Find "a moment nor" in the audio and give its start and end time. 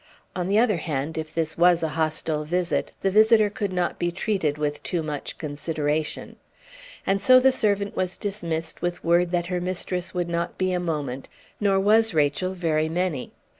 10.73-11.79